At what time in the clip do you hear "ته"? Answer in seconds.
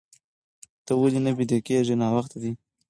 0.85-0.91